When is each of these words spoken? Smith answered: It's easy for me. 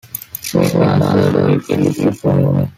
Smith 0.41 0.73
answered: 0.73 1.47
It's 1.51 1.69
easy 1.69 2.09
for 2.11 2.33
me. 2.53 2.67